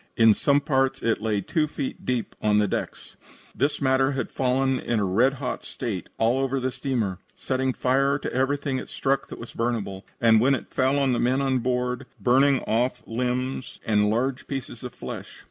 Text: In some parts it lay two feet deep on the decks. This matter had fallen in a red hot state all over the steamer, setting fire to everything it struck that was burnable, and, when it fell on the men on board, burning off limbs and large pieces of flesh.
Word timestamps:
In 0.17 0.33
some 0.33 0.61
parts 0.61 1.03
it 1.03 1.21
lay 1.21 1.41
two 1.41 1.67
feet 1.67 2.07
deep 2.07 2.35
on 2.41 2.57
the 2.57 2.67
decks. 2.67 3.17
This 3.53 3.79
matter 3.79 4.13
had 4.13 4.31
fallen 4.31 4.79
in 4.79 4.99
a 4.99 5.05
red 5.05 5.33
hot 5.33 5.63
state 5.63 6.09
all 6.17 6.39
over 6.39 6.59
the 6.59 6.71
steamer, 6.71 7.19
setting 7.35 7.71
fire 7.71 8.17
to 8.17 8.33
everything 8.33 8.79
it 8.79 8.87
struck 8.87 9.27
that 9.27 9.37
was 9.37 9.53
burnable, 9.53 10.01
and, 10.19 10.41
when 10.41 10.55
it 10.55 10.73
fell 10.73 10.97
on 10.97 11.13
the 11.13 11.19
men 11.19 11.39
on 11.39 11.59
board, 11.59 12.07
burning 12.19 12.61
off 12.63 13.03
limbs 13.05 13.79
and 13.85 14.09
large 14.09 14.47
pieces 14.47 14.81
of 14.83 14.95
flesh. 14.95 15.37